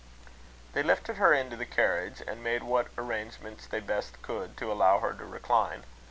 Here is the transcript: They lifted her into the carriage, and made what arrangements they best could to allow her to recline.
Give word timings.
They 0.73 0.81
lifted 0.81 1.17
her 1.17 1.31
into 1.31 1.55
the 1.55 1.63
carriage, 1.67 2.23
and 2.25 2.43
made 2.43 2.63
what 2.63 2.87
arrangements 2.97 3.67
they 3.67 3.79
best 3.81 4.23
could 4.23 4.57
to 4.57 4.71
allow 4.71 4.97
her 4.97 5.13
to 5.13 5.25
recline. 5.25 5.83